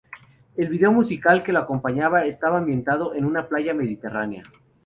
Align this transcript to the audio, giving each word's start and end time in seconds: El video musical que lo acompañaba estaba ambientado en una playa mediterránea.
El 0.57 0.69
video 0.69 0.91
musical 0.91 1.43
que 1.43 1.53
lo 1.53 1.59
acompañaba 1.59 2.25
estaba 2.25 2.57
ambientado 2.57 3.13
en 3.13 3.23
una 3.23 3.47
playa 3.47 3.75
mediterránea. 3.75 4.41